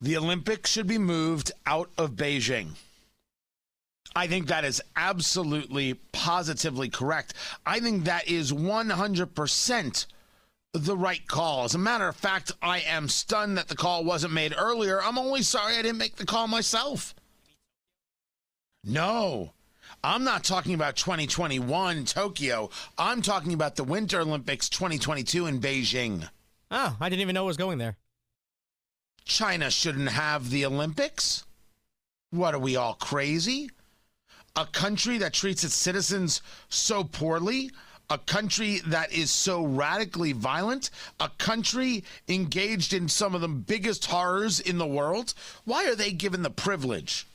[0.00, 2.72] The Olympics should be moved out of Beijing.
[4.14, 7.34] I think that is absolutely, positively correct.
[7.64, 10.06] I think that is 100%
[10.72, 11.64] the right call.
[11.64, 15.02] As a matter of fact, I am stunned that the call wasn't made earlier.
[15.02, 17.14] I'm only sorry I didn't make the call myself.
[18.84, 19.52] No,
[20.04, 22.70] I'm not talking about 2021 Tokyo.
[22.96, 26.28] I'm talking about the Winter Olympics 2022 in Beijing.
[26.70, 27.96] Oh, I didn't even know it was going there.
[29.26, 31.44] China shouldn't have the Olympics.
[32.30, 33.68] What are we all crazy?
[34.54, 37.70] A country that treats its citizens so poorly,
[38.08, 44.06] a country that is so radically violent, a country engaged in some of the biggest
[44.06, 45.34] horrors in the world.
[45.64, 47.26] Why are they given the privilege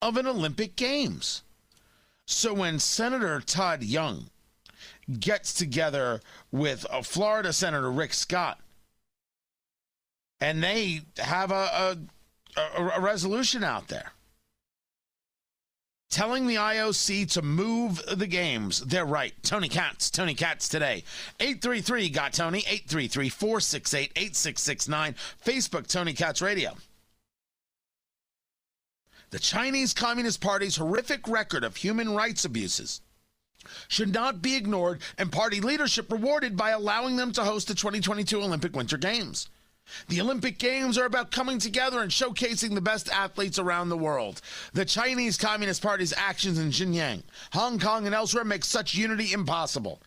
[0.00, 1.42] of an Olympic Games?
[2.26, 4.26] So when Senator Todd Young
[5.18, 6.20] gets together
[6.52, 8.60] with uh, Florida Senator Rick Scott
[10.42, 11.96] and they have a,
[12.56, 14.10] a, a resolution out there
[16.10, 18.80] telling the IOC to move the games.
[18.80, 19.32] They're right.
[19.44, 21.04] Tony Katz, Tony Katz today.
[21.38, 25.14] 833 got Tony, 833 468 8669.
[25.46, 26.72] Facebook, Tony Katz Radio.
[29.30, 33.00] The Chinese Communist Party's horrific record of human rights abuses
[33.86, 38.42] should not be ignored and party leadership rewarded by allowing them to host the 2022
[38.42, 39.48] Olympic Winter Games.
[40.08, 44.40] The Olympic Games are about coming together and showcasing the best athletes around the world.
[44.72, 50.00] The Chinese Communist Party's actions in Xinjiang, Hong Kong, and elsewhere make such unity impossible.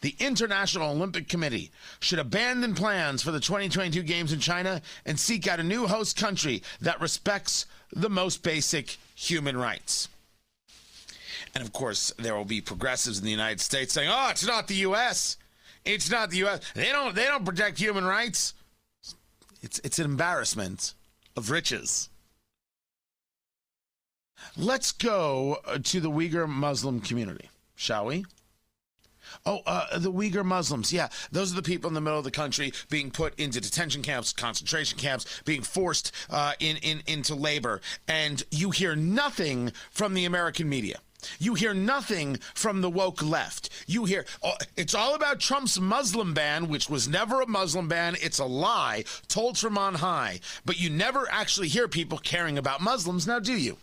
[0.00, 5.46] The International Olympic Committee should abandon plans for the 2022 Games in China and seek
[5.46, 10.08] out a new host country that respects the most basic human rights.
[11.54, 14.66] And of course, there will be progressives in the United States saying, "Oh, it's not
[14.66, 15.36] the U.S.
[15.84, 16.60] It's not the U.S.
[16.74, 18.54] They don't they don't protect human rights."
[19.62, 20.94] It's it's an embarrassment
[21.36, 22.10] of riches.
[24.56, 28.24] Let's go uh, to the Uyghur Muslim community, shall we?
[29.46, 30.92] Oh, uh, the Uyghur Muslims.
[30.92, 34.02] Yeah, those are the people in the middle of the country being put into detention
[34.02, 40.14] camps, concentration camps, being forced uh, in, in into labor, and you hear nothing from
[40.14, 40.98] the American media.
[41.38, 43.70] You hear nothing from the woke left.
[43.86, 48.16] You hear oh, it's all about Trump's Muslim ban, which was never a Muslim ban.
[48.20, 50.40] It's a lie told from on high.
[50.64, 53.78] But you never actually hear people caring about Muslims, now do you?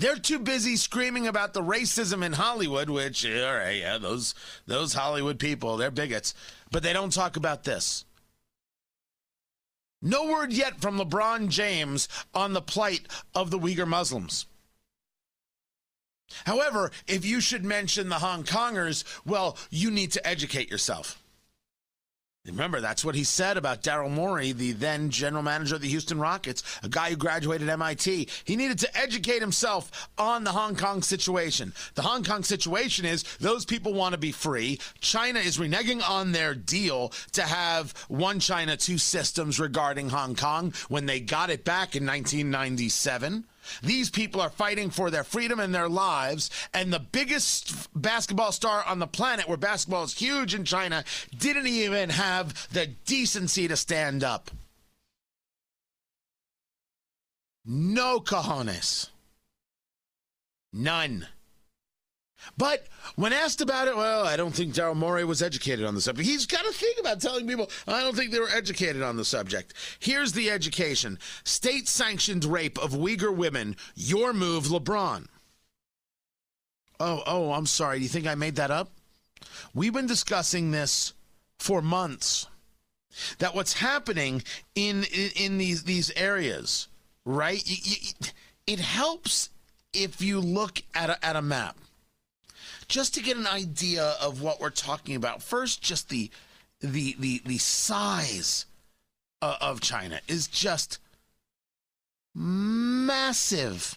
[0.00, 4.34] They're too busy screaming about the racism in Hollywood, which, all right, yeah, those
[4.66, 6.32] those Hollywood people, they're bigots,
[6.70, 8.06] but they don't talk about this.
[10.02, 14.46] No word yet from LeBron James on the plight of the Uyghur Muslims.
[16.44, 21.19] However, if you should mention the Hong Kongers, well, you need to educate yourself.
[22.46, 26.18] Remember, that's what he said about Daryl Morey, the then general manager of the Houston
[26.18, 28.28] Rockets, a guy who graduated MIT.
[28.44, 31.74] He needed to educate himself on the Hong Kong situation.
[31.96, 34.80] The Hong Kong situation is those people want to be free.
[35.00, 40.72] China is reneging on their deal to have one China, two systems regarding Hong Kong
[40.88, 43.44] when they got it back in 1997.
[43.82, 46.50] These people are fighting for their freedom and their lives.
[46.74, 51.04] And the biggest basketball star on the planet, where basketball is huge in China,
[51.36, 54.50] didn't even have the decency to stand up.
[57.64, 59.10] No cojones.
[60.72, 61.26] None.
[62.56, 62.86] But
[63.16, 66.28] when asked about it, well, I don't think Daryl Morey was educated on the subject.
[66.28, 69.24] He's got a thing about telling people, I don't think they were educated on the
[69.24, 69.74] subject.
[69.98, 73.76] Here's the education state sanctioned rape of Uyghur women.
[73.94, 75.26] Your move, LeBron.
[76.98, 77.98] Oh, oh, I'm sorry.
[77.98, 78.90] Do you think I made that up?
[79.74, 81.14] We've been discussing this
[81.58, 82.46] for months.
[83.38, 84.42] That what's happening
[84.74, 86.88] in in, in these these areas,
[87.24, 87.62] right?
[88.66, 89.50] It helps
[89.92, 91.76] if you look at a, at a map
[92.90, 95.42] just to get an idea of what we're talking about.
[95.42, 96.28] First, just the
[96.80, 98.66] the the the size
[99.40, 100.98] uh, of China is just
[102.34, 103.96] massive.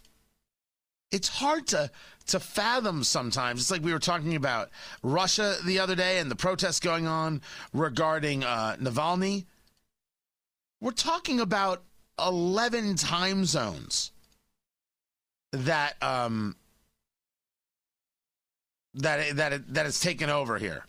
[1.12, 1.90] It's hard to
[2.28, 3.62] to fathom sometimes.
[3.62, 4.69] It's like we were talking about
[5.01, 7.42] Russia the other day and the protests going on
[7.74, 9.45] regarding uh, Navalny.
[10.80, 11.84] We're talking about
[12.19, 14.12] 11 time zones
[15.51, 16.56] that um,
[18.95, 20.86] that that that it's taken over here.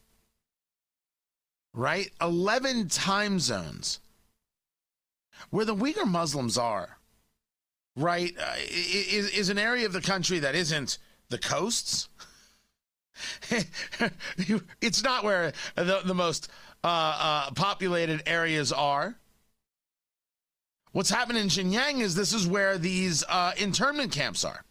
[1.73, 2.11] Right?
[2.21, 3.99] 11 time zones
[5.51, 6.99] where the Uyghur Muslims are.
[7.97, 8.35] Right?
[8.39, 10.99] Uh, is is an area of the country that isn't
[11.29, 12.09] the coasts.
[14.81, 16.49] it's not where the, the most
[16.83, 19.15] uh, uh, populated areas are.
[20.93, 24.65] What's happening in Xinjiang is this is where these uh, internment camps are.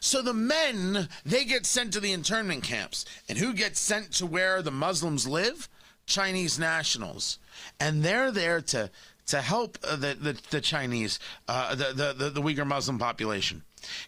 [0.00, 3.04] So the men, they get sent to the internment camps.
[3.28, 5.68] And who gets sent to where the Muslims live?
[6.06, 7.38] Chinese nationals.
[7.80, 8.90] And they're there to
[9.26, 11.18] to help uh, the, the, the Chinese,
[11.48, 13.62] uh, the, the, the Uyghur Muslim population.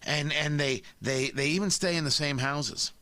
[0.04, 2.92] And, and they, they, they even stay in the same houses.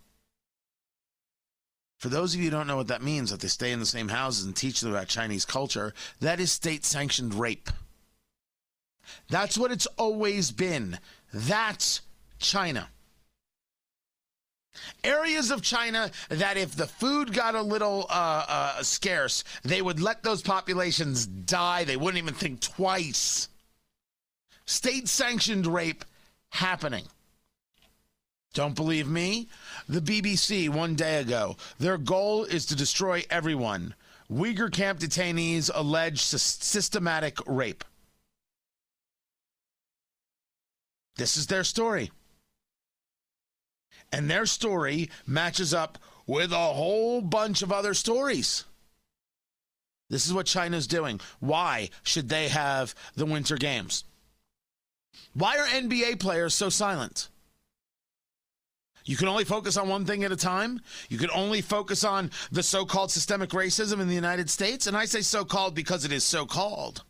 [1.99, 3.87] For those of you who don't know what that means, that they stay in the
[3.87, 7.71] same houses and teach them about Chinese culture, that is state sanctioned rape.
[9.29, 10.99] That's what it's always been.
[11.33, 12.03] That's
[12.39, 12.89] China.
[15.03, 20.01] Areas of China that, if the food got a little uh, uh, scarce, they would
[20.01, 21.85] let those populations die.
[21.85, 23.49] They wouldn't even think twice.
[24.67, 26.05] State sanctioned rape
[26.51, 27.05] happening.
[28.55, 29.49] Don't believe me?
[29.89, 31.57] The BBC one day ago.
[31.79, 33.95] Their goal is to destroy everyone.
[34.31, 37.85] Uyghur camp detainees allege systematic rape.
[41.17, 42.11] This is their story.
[44.15, 48.65] And their story matches up with a whole bunch of other stories.
[50.09, 51.21] This is what China's doing.
[51.41, 54.05] Why should they have the Winter Games?
[55.33, 57.29] Why are NBA players so silent?
[59.05, 60.81] You can only focus on one thing at a time.
[61.09, 64.87] You can only focus on the so called systemic racism in the United States.
[64.87, 67.03] And I say so called because it is so called.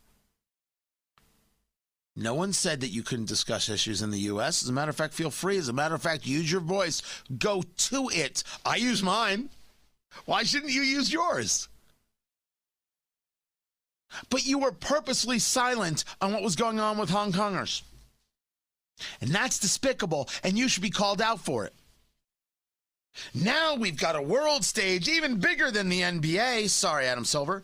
[2.15, 4.63] No one said that you couldn't discuss issues in the U.S.
[4.63, 5.57] As a matter of fact, feel free.
[5.57, 7.01] As a matter of fact, use your voice.
[7.37, 8.43] Go to it.
[8.65, 9.49] I use mine.
[10.25, 11.67] Why shouldn't you use yours?
[14.29, 17.81] But you were purposely silent on what was going on with Hong Kongers.
[19.19, 21.73] And that's despicable, and you should be called out for it.
[23.33, 26.69] Now we've got a world stage even bigger than the NBA.
[26.69, 27.63] Sorry, Adam Silver.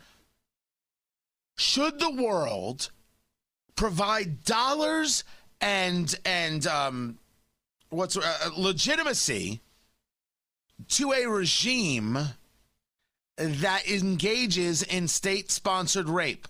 [1.57, 2.89] Should the world
[3.81, 5.23] provide dollars
[5.59, 7.17] and and um,
[7.89, 9.59] what's uh, legitimacy
[10.87, 12.15] to a regime
[13.37, 16.47] that engages in state-sponsored rape.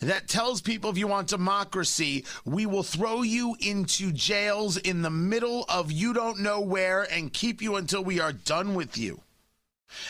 [0.00, 5.10] That tells people if you want democracy, we will throw you into jails in the
[5.10, 9.20] middle of you don't know where and keep you until we are done with you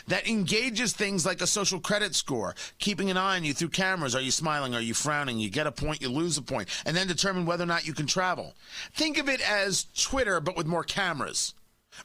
[0.09, 4.15] that engages things like a social credit score, keeping an eye on you through cameras.
[4.15, 4.75] Are you smiling?
[4.75, 5.39] Are you frowning?
[5.39, 7.95] You get a point, you lose a point, and then determine whether or not you
[7.95, 8.55] can travel.
[8.93, 11.55] Think of it as Twitter, but with more cameras.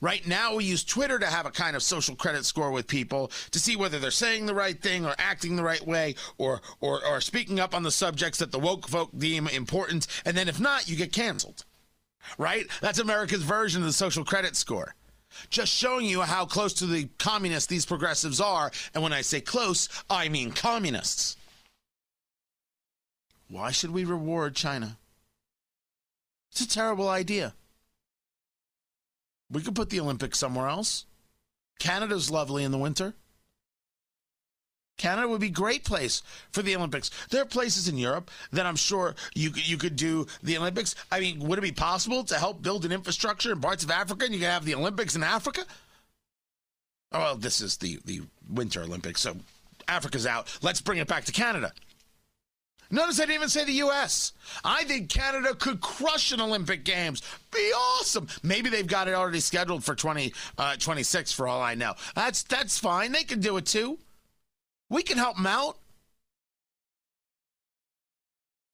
[0.02, 3.32] Right now, we use Twitter to have a kind of social credit score with people
[3.52, 7.04] to see whether they're saying the right thing or acting the right way or, or,
[7.06, 10.06] or speaking up on the subjects that the woke folk deem important.
[10.26, 11.66] And then if not, you get canceled.
[12.38, 12.68] Right?
[12.82, 14.94] That's America's version of the social credit score
[15.50, 18.72] just showing you how close to the communists these progressives are.
[18.94, 21.38] And when I say close, I mean communists.
[23.50, 24.98] Why should we reward China?
[26.52, 27.54] It's a terrible idea.
[29.52, 31.06] We could put the Olympics somewhere else.
[31.80, 33.16] Canada's lovely in the winter.
[35.00, 37.10] Canada would be a great place for the Olympics.
[37.30, 40.94] There are places in Europe that I'm sure you you could do the Olympics.
[41.12, 44.26] I mean, would it be possible to help build an infrastructure in parts of Africa
[44.26, 45.66] and you can have the Olympics in Africa?
[47.12, 49.36] Oh, well, this is the the Winter Olympics, so
[49.88, 50.56] Africa's out.
[50.62, 51.74] Let's bring it back to Canada.
[52.92, 54.34] Notice I didn't even say the U.S.
[54.64, 57.22] I think Canada could crush an Olympic Games.
[57.54, 58.28] Be awesome.
[58.42, 61.94] Maybe they've got it already scheduled for 2026 uh, for all I know.
[62.16, 63.12] That's that's fine.
[63.12, 64.00] They can do it too.
[64.90, 65.78] We can help them out.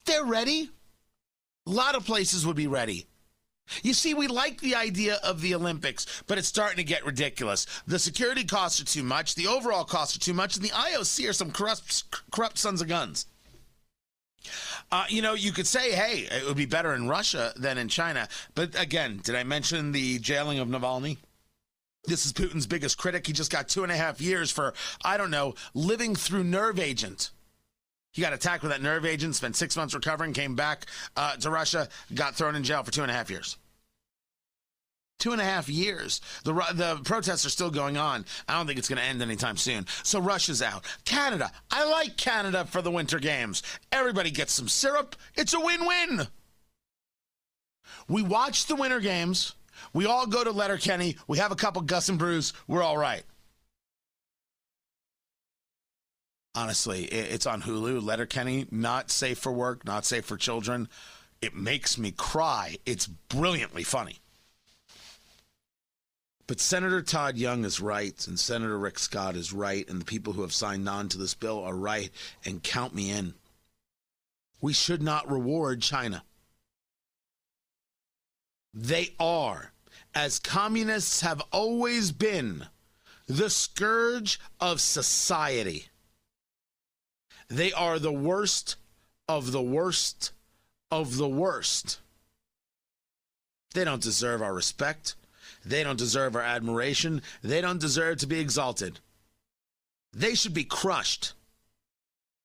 [0.06, 0.70] They're ready.
[1.68, 3.08] A lot of places would be ready.
[3.82, 7.66] You see, we like the idea of the Olympics, but it's starting to get ridiculous.
[7.88, 11.28] The security costs are too much, the overall costs are too much, and the IOC
[11.28, 13.26] are some corrupt, corrupt sons of guns.
[14.92, 17.88] Uh, you know, you could say, hey, it would be better in Russia than in
[17.88, 18.28] China.
[18.54, 21.18] But again, did I mention the jailing of Navalny?
[22.08, 23.26] This is Putin's biggest critic.
[23.28, 26.80] He just got two and a half years for, I don't know, living through nerve
[26.80, 27.32] agent.
[28.12, 30.86] He got attacked with that nerve agent, spent six months recovering, came back
[31.18, 33.58] uh, to Russia, got thrown in jail for two and a half years.
[35.20, 36.22] Two and a half years.
[36.44, 38.26] The, the protests are still going on.
[38.48, 39.86] I don't think it's going to end anytime soon.
[40.04, 40.86] So Russia's out.
[41.06, 41.52] Canada.
[41.72, 43.64] I like Canada for the Winter Games.
[43.92, 45.16] Everybody gets some syrup.
[45.36, 46.28] It's a win win.
[48.08, 49.56] We watch the Winter Games.
[49.94, 51.18] We all go to Letterkenny.
[51.28, 52.54] We have a couple Gus and Brews.
[52.68, 53.24] We're all right.
[56.54, 58.02] Honestly, it's on Hulu.
[58.02, 60.88] Letterkenny, not safe for work, not safe for children.
[61.42, 62.78] It makes me cry.
[62.86, 64.20] It's brilliantly funny.
[66.48, 70.34] But Senator Todd Young is right, and Senator Rick Scott is right, and the people
[70.34, 72.12] who have signed on to this bill are right,
[72.46, 73.34] and count me in.
[74.62, 76.24] We should not reward China.
[78.74, 79.72] They are,
[80.16, 82.66] as communists have always been,
[83.28, 85.88] the scourge of society.
[87.50, 88.78] They are the worst
[89.28, 90.32] of the worst
[90.90, 92.00] of the worst.
[93.74, 95.16] They don't deserve our respect.
[95.66, 97.22] They don't deserve our admiration.
[97.44, 99.00] They don't deserve to be exalted.
[100.14, 101.34] They should be crushed.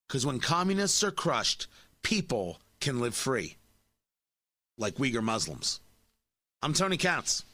[0.08, 1.68] Because when communists are crushed,
[2.02, 3.56] people can live free,
[4.76, 5.80] like Uyghur Muslims.
[6.62, 7.44] I'm Tony Katz.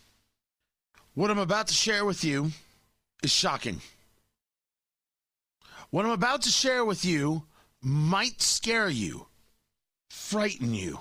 [1.17, 2.51] What I'm about to share with you
[3.23, 3.81] is shocking.
[5.89, 7.45] What I'm about to share with you
[7.81, 9.27] might scare you,
[10.11, 11.01] frighten you,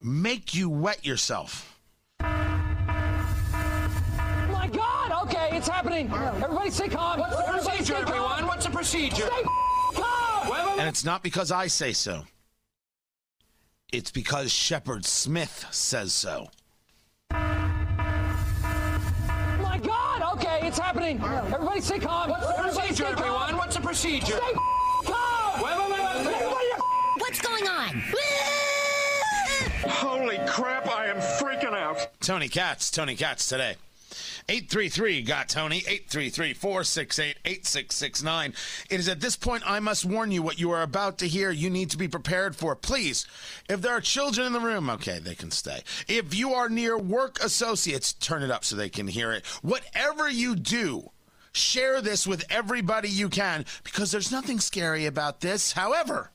[0.00, 1.78] make you wet yourself.
[2.18, 2.30] My
[4.72, 5.26] God!
[5.26, 6.10] Okay, it's happening.
[6.10, 7.20] Everybody stay calm.
[7.20, 8.08] What's the Everybody procedure, stay calm.
[8.08, 8.46] everyone?
[8.46, 9.26] What's the procedure?
[9.26, 9.42] Stay
[9.96, 10.48] calm.
[10.48, 12.24] Wait, wait, And it's not because I say so.
[13.92, 16.48] It's because Shepard Smith says so.
[20.94, 21.22] Happening.
[21.52, 22.30] Everybody stay calm.
[22.30, 23.18] What's the procedure, stay calm.
[23.18, 23.56] everyone?
[23.56, 24.26] What's the procedure?
[24.26, 24.52] Stay
[25.04, 25.62] calm.
[25.62, 26.26] Wait, wait, wait, wait.
[26.26, 26.66] Everybody
[27.18, 28.02] What's going on?
[29.88, 32.08] Holy crap, I am freaking out.
[32.20, 33.76] Tony Katz, Tony Katz today.
[34.48, 38.54] 833 got Tony, 833 468 8669.
[38.90, 41.50] It is at this point I must warn you what you are about to hear.
[41.50, 42.76] You need to be prepared for.
[42.76, 43.26] Please,
[43.70, 45.82] if there are children in the room, okay, they can stay.
[46.08, 49.46] If you are near work associates, turn it up so they can hear it.
[49.62, 51.10] Whatever you do,
[51.52, 55.72] share this with everybody you can because there's nothing scary about this.
[55.72, 56.32] However,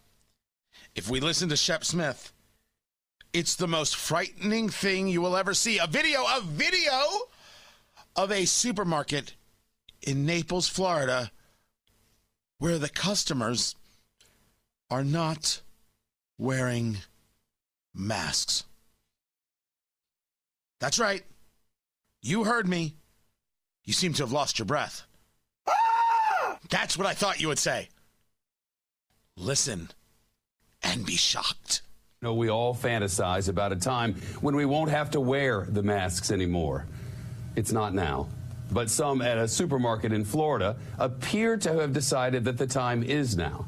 [0.95, 2.33] if we listen to Shep Smith,
[3.33, 5.77] it's the most frightening thing you will ever see.
[5.77, 7.27] A video, a video
[8.23, 9.33] of a supermarket
[10.01, 11.31] in Naples, Florida,
[12.57, 13.77] where the customers
[14.91, 15.61] are not
[16.37, 16.97] wearing
[17.93, 18.65] masks.
[20.81, 21.23] That's right.
[22.21, 22.95] You heard me.
[23.85, 25.03] You seem to have lost your breath.
[26.69, 27.87] That's what I thought you would say.
[29.37, 29.89] Listen
[30.83, 31.83] and be shocked.
[32.21, 36.31] know, we all fantasize about a time when we won't have to wear the masks
[36.31, 36.85] anymore.
[37.59, 38.29] It's not now.
[38.71, 43.35] But some at a supermarket in Florida appear to have decided that the time is
[43.35, 43.65] now.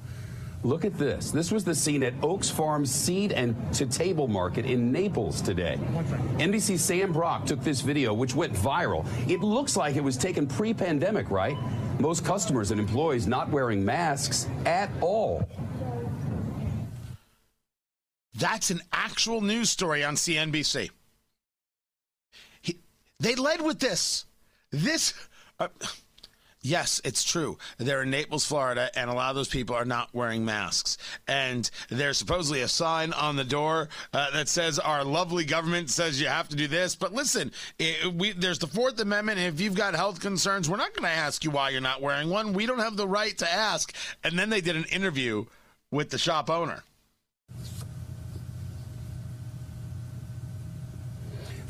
[0.63, 1.29] Look at this.
[1.29, 5.77] This was the scene at Oakes Farm Seed and to Table Market in Naples today.
[6.37, 9.05] NBC Sam Brock took this video, which went viral.
[9.29, 11.57] It looks like it was taken pre pandemic, right?
[11.99, 15.49] Most customers and employees not wearing masks at all.
[18.35, 20.91] That's an actual news story on CNBC.
[23.21, 24.25] He, they led with this.
[24.71, 25.13] This,
[25.59, 25.67] uh,
[26.61, 27.57] yes, it's true.
[27.77, 30.97] They're in Naples, Florida, and a lot of those people are not wearing masks.
[31.27, 36.21] And there's supposedly a sign on the door uh, that says, Our lovely government says
[36.21, 36.95] you have to do this.
[36.95, 39.39] But listen, it, we, there's the Fourth Amendment.
[39.39, 42.29] If you've got health concerns, we're not going to ask you why you're not wearing
[42.29, 42.53] one.
[42.53, 43.93] We don't have the right to ask.
[44.23, 45.45] And then they did an interview
[45.91, 46.83] with the shop owner.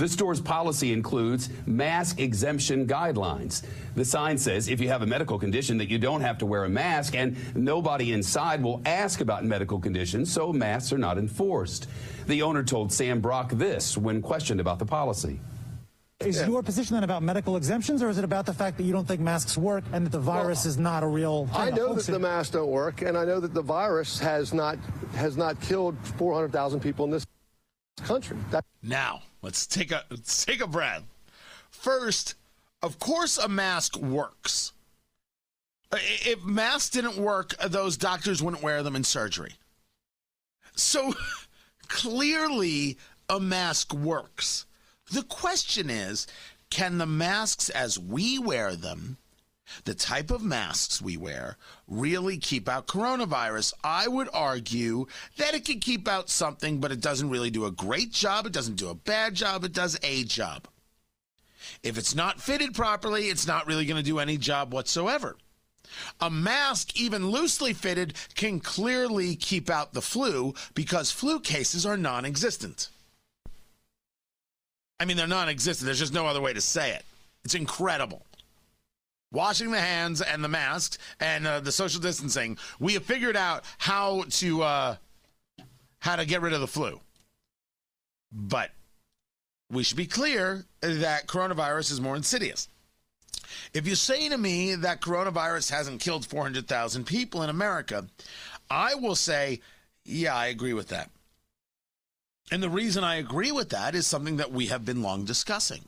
[0.01, 3.61] The store's policy includes mask exemption guidelines.
[3.93, 6.63] The sign says if you have a medical condition that you don't have to wear
[6.63, 11.87] a mask and nobody inside will ask about medical conditions, so masks are not enforced.
[12.25, 15.39] The owner told Sam Brock this when questioned about the policy.
[16.19, 18.93] Is your position then about medical exemptions, or is it about the fact that you
[18.93, 21.47] don't think masks work and that the virus is not a real?
[21.53, 24.79] I know that the masks don't work, and I know that the virus has not
[25.13, 27.23] has not killed 400,000 people in this
[28.05, 28.37] country.
[28.51, 31.03] That- Now, let's take a let's take a breath.
[31.69, 32.35] First,
[32.81, 34.73] of course a mask works.
[35.93, 39.53] If masks didn't work, those doctors wouldn't wear them in surgery.
[40.75, 41.13] So
[41.87, 42.97] clearly
[43.29, 44.65] a mask works.
[45.11, 46.27] The question is,
[46.69, 49.17] can the masks as we wear them
[49.85, 53.73] the type of masks we wear really keep out coronavirus.
[53.83, 57.71] I would argue that it can keep out something, but it doesn't really do a
[57.71, 58.45] great job.
[58.45, 59.63] It doesn't do a bad job.
[59.63, 60.67] It does a job.
[61.83, 65.35] If it's not fitted properly, it's not really going to do any job whatsoever.
[66.21, 71.97] A mask, even loosely fitted, can clearly keep out the flu because flu cases are
[71.97, 72.89] non existent.
[74.99, 75.85] I mean, they're non existent.
[75.85, 77.03] There's just no other way to say it.
[77.43, 78.25] It's incredible
[79.31, 83.63] washing the hands and the masks and uh, the social distancing, we have figured out
[83.77, 84.95] how to uh,
[85.99, 86.99] how to get rid of the flu.
[88.31, 88.71] But
[89.69, 92.67] we should be clear that coronavirus is more insidious.
[93.73, 98.07] If you say to me that coronavirus hasn't killed 400,000 people in America,
[98.69, 99.61] I will say,
[100.05, 101.09] yeah, I agree with that.
[102.51, 105.85] And the reason I agree with that is something that we have been long discussing.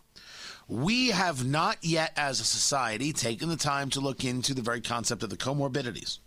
[0.68, 4.82] We have not yet, as a society, taken the time to look into the very
[4.82, 6.20] concept of the comorbidities.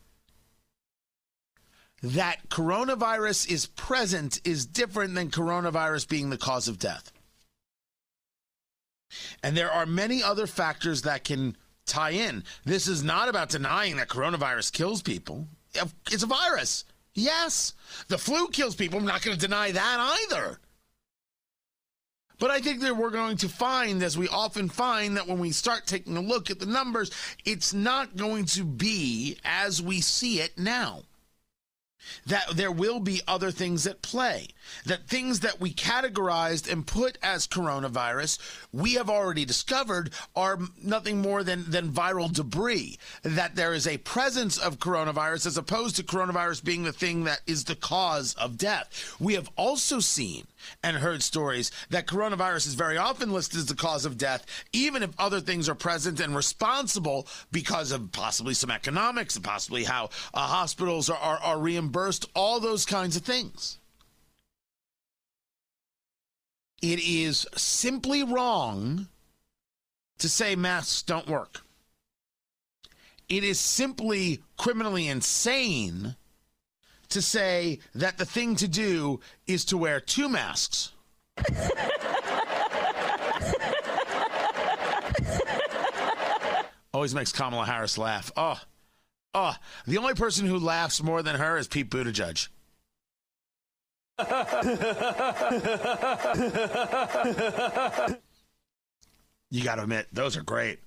[2.03, 7.11] That coronavirus is present is different than coronavirus being the cause of death.
[9.43, 12.45] And there are many other factors that can tie in.
[12.65, 15.49] This is not about denying that coronavirus kills people.
[16.11, 16.85] It's a virus.
[17.15, 17.73] Yes.
[18.09, 18.99] The flu kills people.
[18.99, 20.61] I'm not going to deny that either.
[22.39, 25.53] But I think that we're going to find, as we often find, that when we
[25.53, 27.11] start taking a look at the numbers,
[27.45, 31.03] it's not going to be as we see it now
[32.27, 34.49] that there will be other things at play.
[34.85, 38.39] That things that we categorized and put as coronavirus,
[38.73, 42.99] we have already discovered are nothing more than, than viral debris.
[43.23, 47.41] That there is a presence of coronavirus as opposed to coronavirus being the thing that
[47.47, 49.17] is the cause of death.
[49.21, 50.47] We have also seen
[50.83, 55.03] and heard stories that coronavirus is very often listed as the cause of death, even
[55.03, 60.11] if other things are present and responsible because of possibly some economics and possibly how
[60.35, 63.79] uh, hospitals are, are, are reimbursed, all those kinds of things.
[66.83, 69.09] It is simply wrong
[70.19, 71.63] to say masks don't work.
[73.29, 76.17] It is simply criminally insane
[77.11, 80.91] to say that the thing to do is to wear two masks.
[86.93, 88.33] Always makes Kamala Harris laugh.
[88.37, 88.59] Oh,
[89.35, 89.55] oh,
[89.87, 92.49] the only person who laughs more than her is Pete Buttigieg.
[99.51, 100.79] you got to admit, those are great.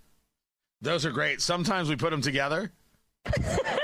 [0.82, 1.42] Those are great.
[1.42, 2.72] Sometimes we put them together.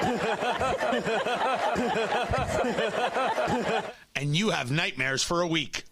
[4.14, 5.84] and you have nightmares for a week.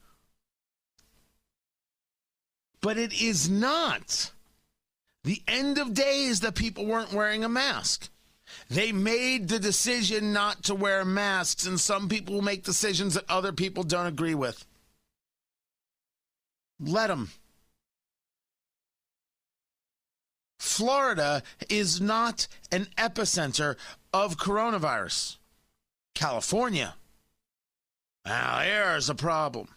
[2.80, 4.30] But it is not
[5.24, 8.09] the end of days that people weren't wearing a mask.
[8.70, 13.52] They made the decision not to wear masks, and some people make decisions that other
[13.52, 14.64] people don't agree with.
[16.80, 17.30] Let them.
[20.58, 23.76] Florida is not an epicenter
[24.12, 25.36] of coronavirus.
[26.14, 26.94] California.
[28.26, 29.68] Now, there's a problem.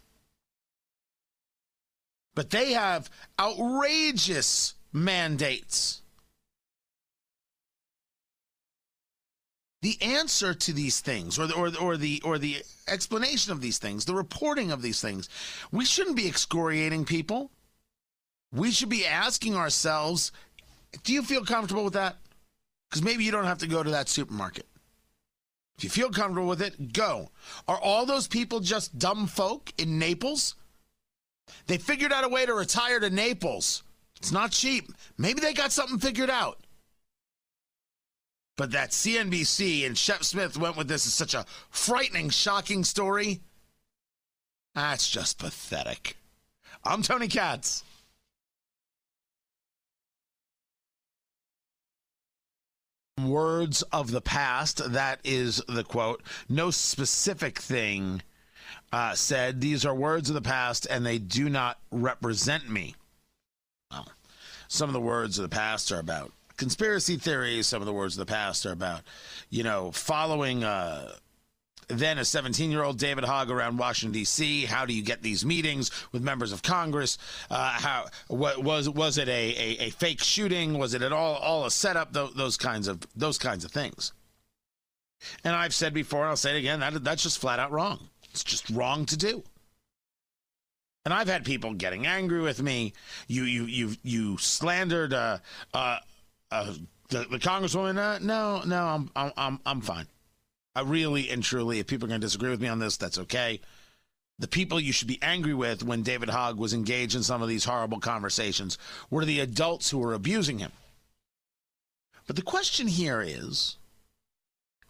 [2.33, 6.01] But they have outrageous mandates.
[9.81, 13.79] The answer to these things, or the, or, or the or the explanation of these
[13.79, 15.27] things, the reporting of these things,
[15.71, 17.51] we shouldn't be excoriating people.
[18.53, 20.31] We should be asking ourselves,
[21.04, 22.17] do you feel comfortable with that?
[22.89, 24.65] Because maybe you don't have to go to that supermarket.
[25.77, 27.32] If you feel comfortable with it, go.
[27.67, 30.56] Are all those people just dumb folk in Naples?
[31.67, 33.84] They figured out a way to retire to Naples.
[34.17, 34.91] It's not cheap.
[35.17, 36.60] Maybe they got something figured out.
[38.58, 43.41] But that CNBC and Shep Smith went with this as such a frightening, shocking story.
[44.75, 46.17] That's just pathetic.
[46.84, 47.84] I'm Tony Katz.
[53.19, 54.91] Words of the past.
[54.91, 56.21] That is the quote.
[56.50, 58.21] No specific thing
[58.91, 59.62] uh, said.
[59.62, 62.95] These are words of the past and they do not represent me.
[63.91, 64.08] Well,
[64.67, 67.67] some of the words of the past are about conspiracy theories.
[67.67, 69.02] Some of the words of the past are about,
[69.50, 70.63] you know, following.
[70.63, 71.13] Uh,
[71.99, 74.65] then a 17 year old David Hogg around Washington D.C.
[74.65, 77.17] How do you get these meetings with members of Congress?
[77.49, 80.77] Uh, how what, was was it a, a, a, fake shooting?
[80.77, 82.13] Was it at all all a setup?
[82.13, 84.13] Those, those kinds of those kinds of things.
[85.43, 86.80] And I've said before, and I'll say it again.
[86.80, 88.10] That that's just flat out wrong.
[88.32, 89.43] It's just wrong to do.
[91.04, 92.93] And I've had people getting angry with me.
[93.27, 95.39] You you you you slandered uh,
[95.73, 95.97] uh,
[96.51, 96.73] uh,
[97.10, 97.97] the, the congresswoman.
[97.97, 100.08] Uh, no no I'm I'm I'm fine.
[100.75, 103.17] I really and truly, if people are going to disagree with me on this, that's
[103.17, 103.60] okay.
[104.39, 107.49] The people you should be angry with when David Hogg was engaged in some of
[107.49, 108.77] these horrible conversations
[109.10, 110.71] were the adults who were abusing him.
[112.25, 113.77] But the question here is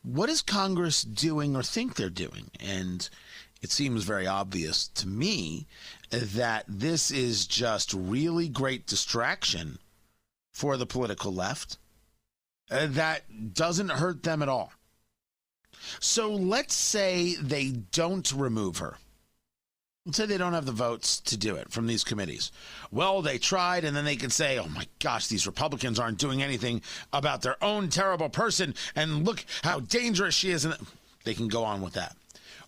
[0.04, 2.52] what is Congress doing or think they're doing?
[2.60, 3.08] And
[3.62, 5.68] it seems very obvious to me
[6.10, 9.80] that this is just really great distraction
[10.52, 11.78] for the political left
[12.70, 14.72] uh, that doesn't hurt them at all.
[16.00, 18.98] So let's say they don't remove her.
[20.06, 22.52] Let's say they don't have the votes to do it from these committees.
[22.92, 26.42] Well, they tried, and then they could say, oh my gosh, these Republicans aren't doing
[26.42, 26.82] anything
[27.14, 30.66] about their own terrible person, and look how dangerous she is.
[30.66, 30.76] And
[31.24, 32.16] they can go on with that.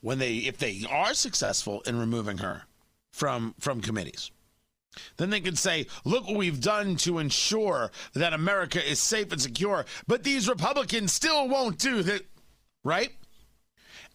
[0.01, 2.63] When they, if they are successful in removing her
[3.11, 4.29] from from committees,
[5.17, 9.41] then they can say, look what we've done to ensure that America is safe and
[9.41, 9.85] secure.
[10.05, 12.21] But these Republicans still won't do that,
[12.83, 13.11] right?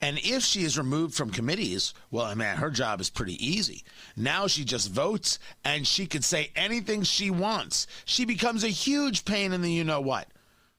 [0.01, 3.83] And if she is removed from committees, well, I mean, her job is pretty easy.
[4.17, 7.87] Now she just votes and she can say anything she wants.
[8.05, 10.29] She becomes a huge pain in the you know what,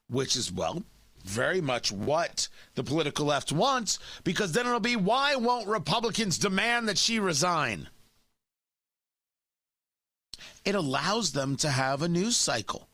[0.09, 0.83] which is, well,
[1.25, 6.87] very much what the political left wants, because then it'll be why won't Republicans demand
[6.87, 7.89] that she resign?
[10.63, 12.87] It allows them to have a news cycle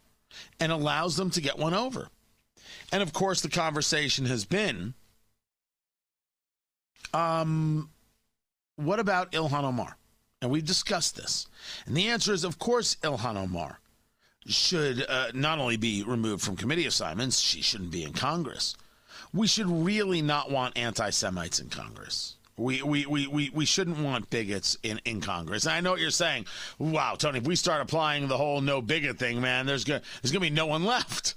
[0.60, 2.10] and allows them to get one over.
[2.92, 4.94] And of course, the conversation has been
[7.14, 7.90] um,
[8.76, 9.98] what about Ilhan Omar?
[10.42, 11.48] And we've discussed this.
[11.86, 13.80] And the answer is, of course, Ilhan Omar
[14.48, 18.76] should uh, not only be removed from committee assignments, she shouldn't be in Congress.
[19.34, 22.36] We should really not want anti Semites in Congress.
[22.58, 25.66] We, we, we, we, we shouldn't want bigots in, in Congress.
[25.66, 26.46] And I know what you're saying.
[26.80, 30.32] Wow, Tony, if we start applying the whole no bigot thing, man, there's going there's
[30.32, 31.36] gonna be no one left.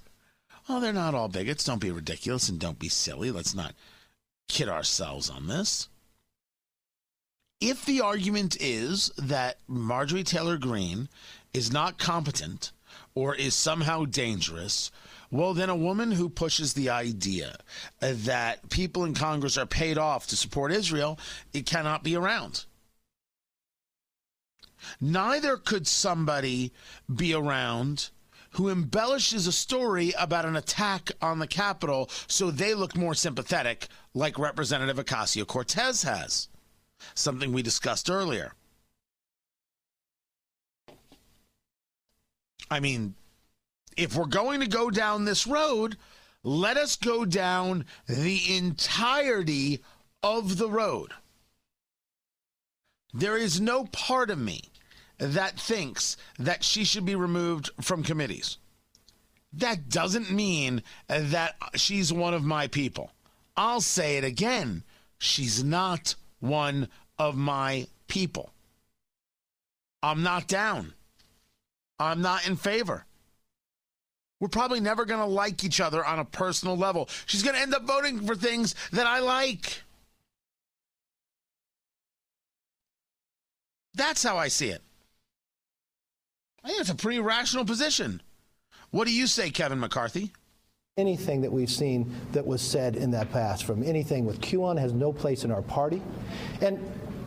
[0.68, 1.64] Well, they're not all bigots.
[1.64, 3.30] Don't be ridiculous and don't be silly.
[3.30, 3.74] Let's not
[4.48, 5.88] kid ourselves on this.
[7.60, 11.08] If the argument is that Marjorie Taylor Greene
[11.54, 12.72] is not competent
[13.14, 14.90] or is somehow dangerous,
[15.30, 17.56] well, then a woman who pushes the idea
[18.00, 21.18] that people in Congress are paid off to support Israel,
[21.52, 22.66] it cannot be around.
[25.00, 26.72] Neither could somebody
[27.12, 28.10] be around
[28.52, 33.88] who embellishes a story about an attack on the Capitol so they look more sympathetic,
[34.14, 36.48] like Representative Ocasio Cortez has.
[37.14, 38.54] Something we discussed earlier.
[42.70, 43.14] I mean,
[43.96, 45.96] if we're going to go down this road,
[46.42, 49.82] let us go down the entirety
[50.22, 51.12] of the road.
[53.12, 54.62] There is no part of me
[55.18, 58.58] that thinks that she should be removed from committees.
[59.52, 63.10] That doesn't mean that she's one of my people.
[63.56, 64.84] I'll say it again.
[65.18, 68.50] She's not one of my people.
[70.02, 70.94] I'm not down.
[71.98, 73.04] I'm not in favor.
[74.40, 77.08] We're probably never going to like each other on a personal level.
[77.26, 79.82] She's going to end up voting for things that I like.
[83.94, 84.82] That's how I see it.
[86.64, 88.20] I think it's a pretty rational position.
[88.90, 90.32] What do you say, Kevin McCarthy?
[90.96, 94.92] Anything that we've seen that was said in that past, from anything with QAnon, has
[94.92, 96.02] no place in our party.
[96.60, 96.78] And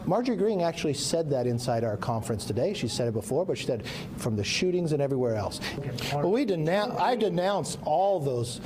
[0.05, 2.73] Marjorie Greene actually said that inside our conference today.
[2.73, 3.85] She said it before, but she said
[4.17, 5.59] from the shootings and everywhere else.
[6.23, 8.61] We denounce, I denounce all those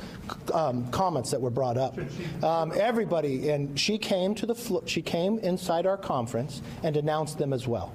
[0.52, 1.98] um, comments that were brought up.
[2.42, 7.52] Um, everybody, and she came to the she came inside our conference and denounced them
[7.52, 7.92] as well.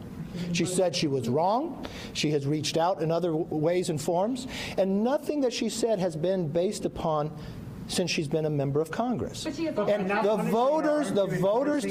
[0.53, 1.85] She said she was wrong.
[2.13, 4.47] She has reached out in other ways and forms.
[4.77, 7.31] And nothing that she said has been based upon
[7.91, 9.45] since she's been a member of Congress.
[9.45, 11.85] and the voters, the voters,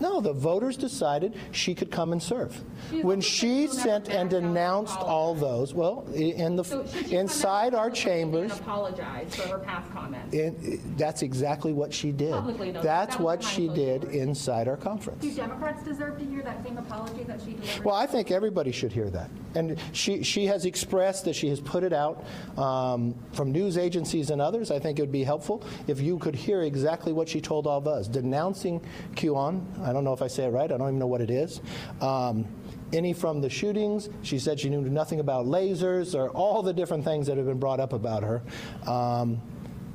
[0.00, 2.62] no, the voters decided she could come and serve.
[3.02, 9.34] When she sent and denounced all those, well, in the so inside our chambers, apologize
[9.34, 10.34] for her past comments.
[10.34, 12.32] In, that's exactly what she did.
[12.32, 15.22] Publicly, though, that's that what she did inside our conference.
[15.22, 17.84] Do Democrats deserve to hear that same apology that she delivered?
[17.84, 21.60] Well, I think everybody should hear that, and she she has expressed that she has
[21.60, 22.24] put it out
[22.58, 24.70] um, from news agencies and others.
[24.70, 27.78] I think it would be helpful if you could hear exactly what she told all
[27.78, 28.80] of us, denouncing
[29.14, 29.80] QAnon.
[29.86, 30.70] I don't know if I say it right.
[30.70, 31.60] I don't even know what it is.
[32.00, 32.46] Um,
[32.92, 34.08] any from the shootings.
[34.22, 37.58] She said she knew nothing about lasers or all the different things that have been
[37.58, 38.42] brought up about her.
[38.86, 39.40] Um,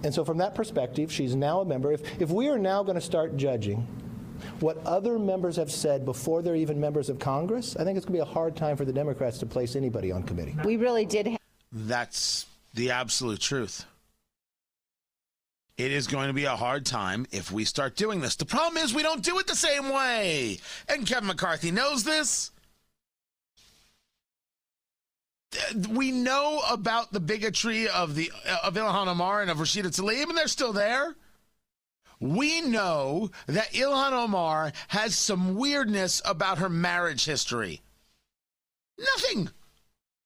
[0.04, 1.92] and so, from that perspective, she's now a member.
[1.92, 3.88] If, if we are now going to start judging
[4.60, 8.20] what other members have said before they're even members of Congress, I think it's going
[8.20, 10.56] to be a hard time for the Democrats to place anybody on committee.
[10.64, 11.28] We really did.
[11.28, 11.38] Ha-
[11.72, 13.86] That's the absolute truth
[15.78, 18.36] it is going to be a hard time if we start doing this.
[18.36, 20.58] The problem is we don't do it the same way.
[20.90, 22.52] And Kevin McCarthy knows this.
[25.56, 29.96] Uh, we know about the bigotry of the uh, of Ilhan Omar and of Rashida
[29.96, 31.16] Tlaib, and they're still there.
[32.20, 37.82] We know that Ilhan Omar has some weirdness about her marriage history.
[38.98, 39.52] Nothing.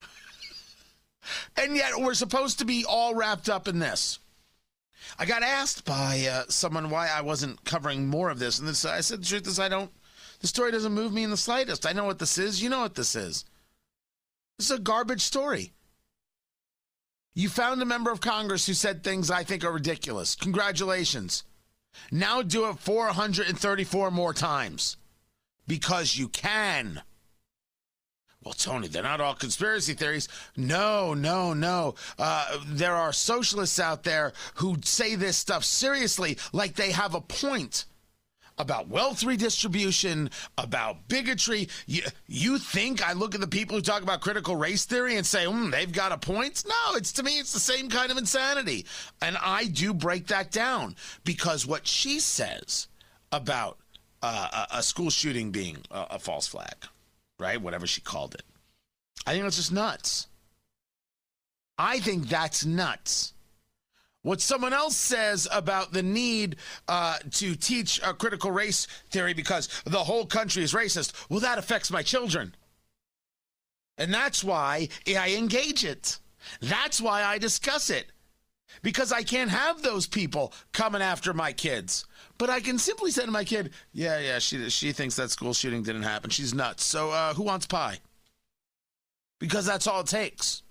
[1.58, 4.20] and yet we're supposed to be all wrapped up in this.
[5.18, 8.86] I got asked by uh, someone why I wasn't covering more of this, and this,
[8.86, 9.92] I said the truth is I don't
[10.40, 11.86] The story doesn't move me in the slightest.
[11.86, 12.62] I know what this is.
[12.62, 13.46] You know what this is.
[14.58, 15.74] This is a garbage story.
[17.34, 20.36] You found a member of Congress who said things I think are ridiculous.
[20.36, 21.44] Congratulations.
[22.12, 24.98] Now do it 434 more times
[25.68, 27.02] because you can.
[28.44, 30.28] Well, Tony, they're not all conspiracy theories.
[30.58, 31.94] No, no, no.
[32.18, 37.22] Uh, there are socialists out there who say this stuff seriously, like they have a
[37.22, 37.86] point
[38.58, 41.68] about wealth redistribution, about bigotry.
[41.86, 45.26] You, you think I look at the people who talk about critical race theory and
[45.26, 46.64] say, hmm, they've got a point?
[46.68, 48.86] No, it's to me, it's the same kind of insanity.
[49.22, 52.88] And I do break that down because what she says
[53.32, 53.78] about
[54.22, 56.76] uh, a, a school shooting being a, a false flag,
[57.42, 57.62] right?
[57.62, 58.44] Whatever she called it.
[59.26, 60.28] I think that's just nuts.
[61.78, 63.34] I think that's nuts.
[64.24, 69.68] What someone else says about the need uh, to teach a critical race theory because
[69.86, 72.54] the whole country is racist, well, that affects my children.
[73.98, 76.20] And that's why I engage it.
[76.62, 78.12] That's why I discuss it.
[78.82, 82.06] Because I can't have those people coming after my kids.
[82.38, 85.54] But I can simply say to my kid, yeah, yeah, she, she thinks that school
[85.54, 86.30] shooting didn't happen.
[86.30, 86.84] She's nuts.
[86.84, 88.00] So uh, who wants pie?
[89.40, 90.64] Because that's all it takes.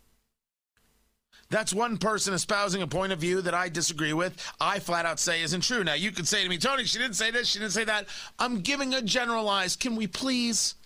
[1.50, 4.40] That's one person espousing a point of view that I disagree with.
[4.60, 5.82] I flat out say isn't true.
[5.82, 8.06] Now, you could say to me, Tony, she didn't say this, she didn't say that.
[8.38, 9.80] I'm giving a generalized.
[9.80, 10.76] Can we please?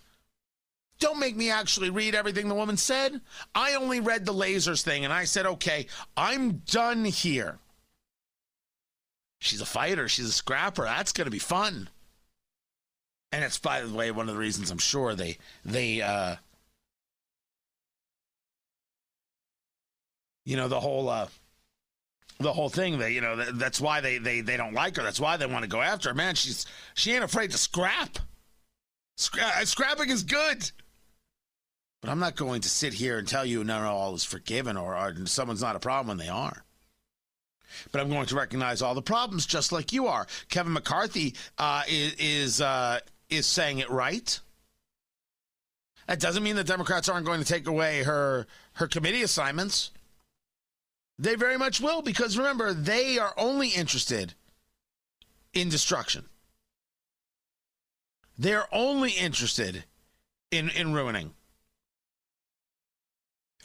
[1.01, 3.21] Don't make me actually read everything the woman said.
[3.55, 7.59] I only read the lasers thing and I said, okay, I'm done here.
[9.41, 10.85] She's a fighter, she's a scrapper.
[10.85, 11.89] That's going to be fun.
[13.33, 16.37] And it's, by the way, one of the reasons I'm sure they, they, uh,
[20.45, 21.27] you know the whole uh
[22.39, 25.03] the whole thing that you know that, that's why they, they they don't like her
[25.03, 28.19] that's why they want to go after her man she's she ain't afraid to scrap
[29.19, 30.71] Scra- uh, scrapping is good
[32.05, 34.77] but i'm not going to sit here and tell you no no all is forgiven
[34.77, 36.65] or, or someone's not a problem when they are
[37.93, 41.83] but i'm going to recognize all the problems just like you are kevin mccarthy uh,
[41.89, 42.99] is is, uh,
[43.31, 44.41] is saying it right
[46.07, 49.91] that doesn't mean the democrats aren't going to take away her her committee assignments
[51.19, 54.35] they very much will because remember, they are only interested
[55.53, 56.27] in destruction.
[58.37, 59.85] They're only interested
[60.51, 61.35] in, in ruining.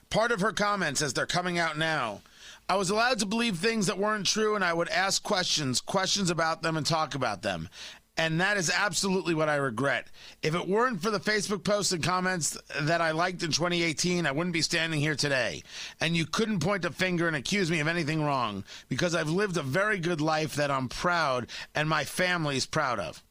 [0.09, 2.21] Part of her comments as they're coming out now
[2.69, 6.29] I was allowed to believe things that weren't true, and I would ask questions, questions
[6.29, 7.67] about them, and talk about them.
[8.15, 10.05] And that is absolutely what I regret.
[10.43, 14.31] If it weren't for the Facebook posts and comments that I liked in 2018, I
[14.31, 15.63] wouldn't be standing here today.
[15.99, 19.57] And you couldn't point a finger and accuse me of anything wrong because I've lived
[19.57, 23.23] a very good life that I'm proud and my family's proud of.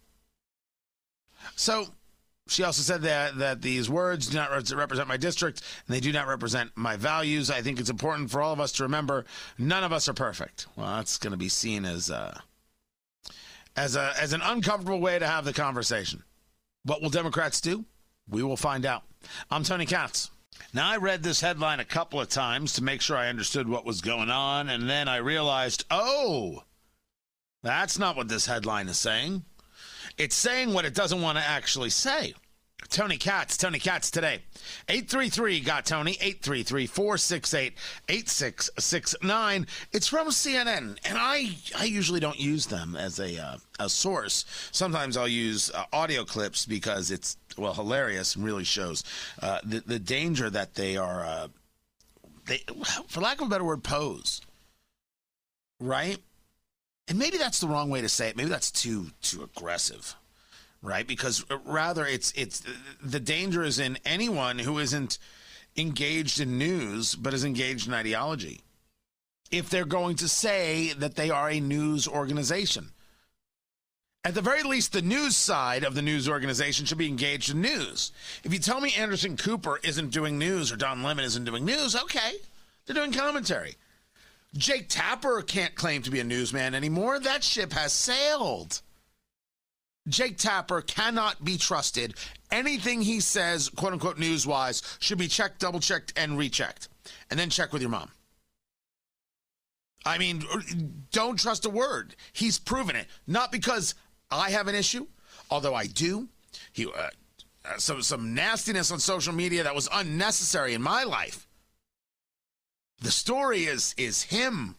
[1.55, 1.89] So
[2.51, 6.13] she also said that that these words do not represent my district and they do
[6.13, 7.51] not represent my values.
[7.51, 9.25] I think it's important for all of us to remember
[9.59, 10.67] none of us are perfect.
[10.77, 12.41] Well, that's going to be seen as uh,
[13.77, 16.23] as a as an uncomfortable way to have the conversation.
[16.85, 17.85] What will Democrats do?
[18.29, 19.03] We will find out.
[19.51, 20.31] I'm Tony Katz.
[20.73, 23.87] Now I read this headline a couple of times to make sure I understood what
[23.87, 26.65] was going on, and then I realized, oh,
[27.63, 29.45] that's not what this headline is saying.
[30.19, 32.35] It's saying what it doesn't want to actually say.
[32.91, 34.41] Tony Katz, Tony Katz today.
[34.89, 37.75] 833 got Tony, 833 468
[38.09, 39.67] 8669.
[39.93, 44.45] It's from CNN, and I, I usually don't use them as a, uh, a source.
[44.73, 49.05] Sometimes I'll use uh, audio clips because it's, well, hilarious and really shows
[49.43, 51.49] uh, the, the danger that they are, uh,
[52.47, 52.63] they,
[53.09, 54.41] for lack of a better word, pose.
[55.79, 56.19] Right?
[57.09, 58.37] And maybe that's the wrong way to say it.
[58.37, 60.15] Maybe that's too too aggressive
[60.83, 61.07] right?
[61.07, 62.63] Because uh, rather, it's it's
[63.03, 65.19] the danger is in anyone who isn't
[65.77, 68.61] engaged in news but is engaged in ideology.
[69.51, 72.91] If they're going to say that they are a news organization,
[74.25, 77.63] at the very least, the news side of the news organization should be engaged in
[77.63, 78.13] news.
[78.45, 81.97] If you tell me Anderson Cooper isn't doing news or Don Lemon isn't doing news,
[81.97, 82.33] okay,
[82.85, 83.77] they're doing commentary.
[84.57, 87.21] Jake Tapper can't claim to be a newsman anymore.
[87.21, 88.81] That ship has sailed.
[90.09, 92.15] Jake Tapper cannot be trusted.
[92.51, 96.89] Anything he says, quote unquote, news wise, should be checked, double checked, and rechecked.
[97.31, 98.11] And then check with your mom.
[100.07, 100.45] I mean,
[101.13, 102.17] don't trust a word.
[102.33, 103.07] He's proven it.
[103.27, 103.95] Not because
[104.31, 105.07] I have an issue,
[105.51, 106.29] although I do.
[106.73, 107.11] He, uh,
[107.65, 111.48] uh some, some nastiness on social media that was unnecessary in my life.
[113.01, 114.77] The story is is him.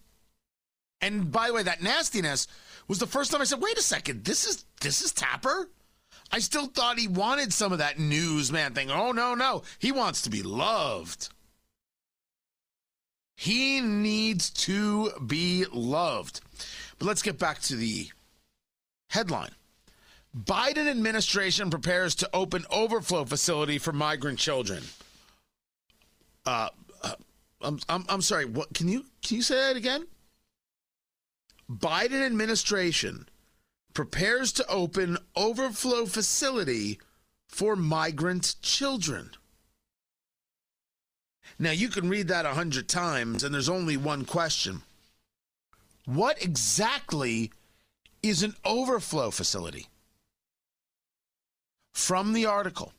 [1.01, 2.47] And by the way, that nastiness
[2.87, 5.69] was the first time I said, "Wait a second, this is this is Tapper."
[6.31, 8.91] I still thought he wanted some of that newsman thing.
[8.91, 9.63] Oh, no, no.
[9.79, 11.29] He wants to be loved.
[13.35, 16.41] He needs to be loved.
[16.99, 18.09] But let's get back to the
[19.09, 19.51] headline.
[20.37, 24.83] Biden administration prepares to open overflow facility for migrant children.
[26.45, 26.69] Uh,
[27.61, 28.45] I'm, I'm, I'm sorry.
[28.45, 30.07] What can you can you say that again?
[31.69, 33.27] Biden administration
[33.93, 36.99] prepares to open overflow facility
[37.47, 39.31] for migrant children.
[41.57, 44.81] Now, you can read that a hundred times, and there's only one question
[46.05, 47.51] What exactly
[48.23, 49.87] is an overflow facility?
[51.93, 52.93] From the article,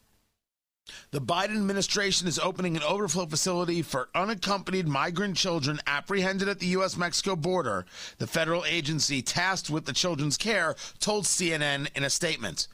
[1.11, 6.67] the Biden administration is opening an overflow facility for unaccompanied migrant children apprehended at the
[6.67, 6.97] U.S.
[6.97, 7.87] Mexico border,
[8.19, 12.69] the federal agency tasked with the children's care told CNN in a statement.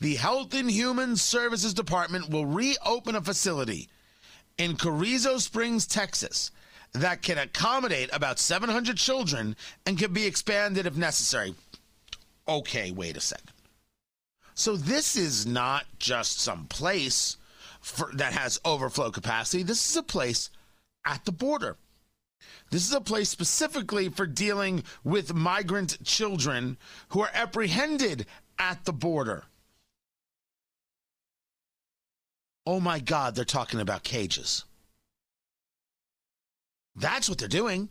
[0.00, 3.88] The Health and Human Services Department will reopen a facility
[4.56, 6.50] in Carrizo Springs, Texas,
[6.92, 11.54] that can accommodate about 700 children and can be expanded if necessary.
[12.46, 13.52] Okay, wait a second.
[14.54, 17.36] So this is not just some place
[17.80, 19.62] for, that has overflow capacity.
[19.62, 20.50] This is a place
[21.06, 21.76] at the border.
[22.70, 26.76] This is a place specifically for dealing with migrant children
[27.08, 28.26] who are apprehended
[28.58, 29.44] at the border.
[32.66, 34.64] Oh my God, they're talking about cages.
[36.94, 37.88] That's what they're doing.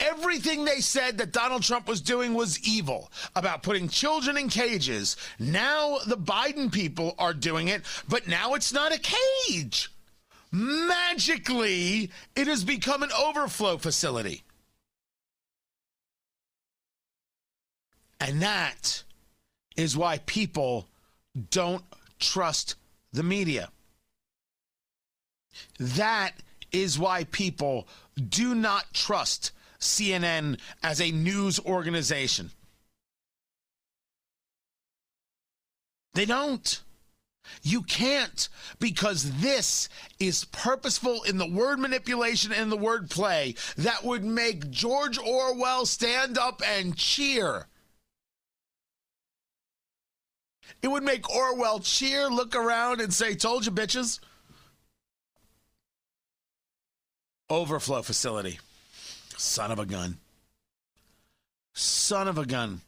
[0.00, 5.16] Everything they said that Donald Trump was doing was evil about putting children in cages.
[5.38, 9.90] Now the Biden people are doing it, but now it's not a cage.
[10.50, 14.42] Magically, it has become an overflow facility.
[18.20, 19.04] And that
[19.76, 20.88] is why people
[21.50, 21.84] don't
[22.18, 22.74] trust
[23.12, 23.70] the media.
[25.78, 26.32] That
[26.72, 27.86] is why people
[28.28, 32.50] do not trust CNN as a news organization.
[36.14, 36.82] They don't.
[37.62, 39.88] You can't because this
[40.18, 45.86] is purposeful in the word manipulation and the word play that would make George Orwell
[45.86, 47.68] stand up and cheer.
[50.82, 54.20] It would make Orwell cheer, look around, and say, Told you, bitches.
[57.50, 58.60] Overflow facility.
[59.38, 60.18] Son of a gun.
[61.72, 62.80] Son of a gun.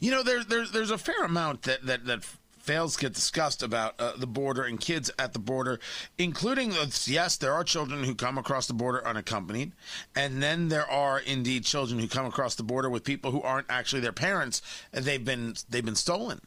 [0.00, 2.24] You know, there, there, there's a fair amount that, that, that
[2.58, 5.80] fails to get discussed about uh, the border and kids at the border,
[6.18, 9.72] including, uh, yes, there are children who come across the border unaccompanied.
[10.14, 13.70] And then there are indeed children who come across the border with people who aren't
[13.70, 14.60] actually their parents.
[14.92, 16.42] And they've been, they've been stolen.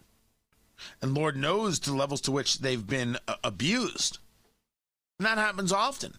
[1.02, 4.20] And Lord knows to levels to which they've been uh, abused.
[5.18, 6.14] And that happens often.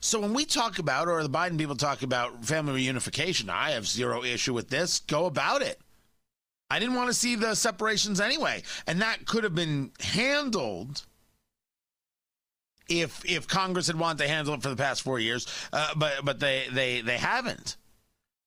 [0.00, 3.86] So when we talk about, or the Biden people talk about family reunification, I have
[3.86, 5.00] zero issue with this.
[5.00, 5.80] Go about it.
[6.70, 11.04] I didn't want to see the separations anyway, and that could have been handled
[12.88, 16.24] if if Congress had wanted to handle it for the past four years, uh, but
[16.24, 17.76] but they they they haven't.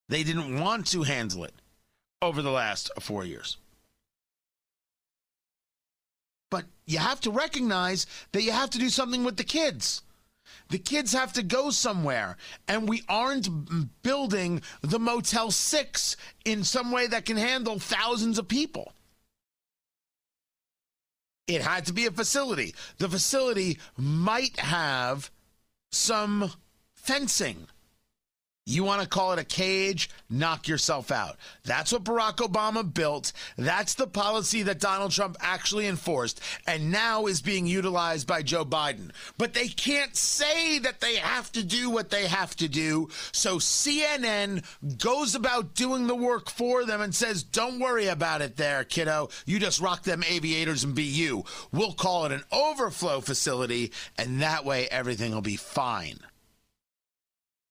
[0.10, 1.54] They didn't want to handle it
[2.22, 3.58] over the last four years.
[6.52, 10.04] But you have to recognize that you have to do something with the kids.
[10.70, 16.92] The kids have to go somewhere, and we aren't building the Motel 6 in some
[16.92, 18.94] way that can handle thousands of people.
[21.48, 22.74] It had to be a facility.
[22.98, 25.30] The facility might have
[25.92, 26.52] some
[26.96, 27.68] fencing
[28.68, 30.10] you want to call it a cage?
[30.28, 31.38] Knock yourself out.
[31.66, 33.32] That's what Barack Obama built.
[33.58, 38.66] That's the policy that Donald Trump actually enforced and now is being utilized by Joe
[38.66, 39.12] Biden.
[39.38, 43.10] But they can't say that they have to do what they have to do.
[43.32, 44.64] So CNN
[44.98, 49.30] goes about doing the work for them and says, Don't worry about it there, kiddo.
[49.46, 51.46] You just rock them aviators and be you.
[51.72, 56.18] We'll call it an overflow facility, and that way everything will be fine.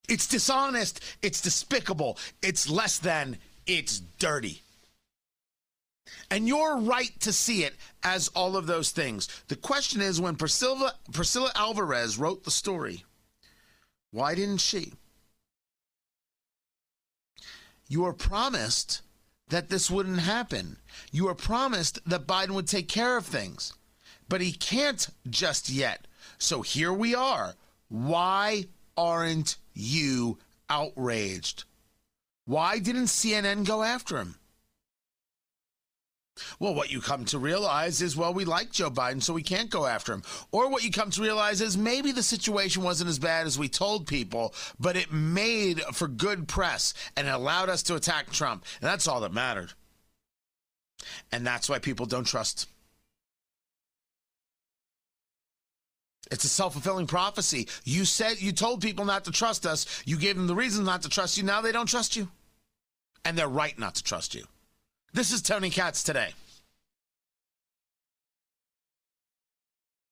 [0.09, 1.01] It's dishonest.
[1.23, 2.19] It's despicable.
[2.43, 3.39] It's less than.
[3.67, 4.63] It's dirty.
[6.31, 9.29] And you're right to see it as all of those things.
[9.49, 13.05] The question is when Priscilla, Priscilla Alvarez wrote the story,
[14.11, 14.93] why didn't she?
[17.89, 19.03] You were promised
[19.49, 20.79] that this wouldn't happen.
[21.13, 23.73] You were promised that Biden would take care of things,
[24.29, 26.07] but he can't just yet.
[26.39, 27.55] So here we are.
[27.89, 30.39] Why aren't you
[30.69, 31.65] outraged?
[32.47, 34.37] Why didn't CNN go after him?
[36.59, 39.71] Well, what you come to realize is, well, we like Joe Biden, so we can't
[39.71, 40.23] go after him.
[40.51, 43.69] Or what you come to realize is maybe the situation wasn't as bad as we
[43.69, 48.65] told people, but it made for good press and it allowed us to attack Trump.
[48.81, 49.73] And that's all that mattered.
[51.31, 52.69] And that's why people don't trust.
[56.35, 57.69] It's a self fulfilling prophecy.
[57.85, 59.87] You said you told people not to trust us.
[60.05, 61.45] You gave them the reasons not to trust you.
[61.45, 62.29] Now they don't trust you.
[63.25, 64.45] And they're right not to trust you.
[65.13, 66.31] This is Tony Katz today.